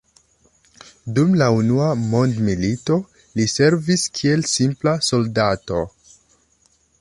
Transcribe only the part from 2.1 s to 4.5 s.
mondmilito li servis kiel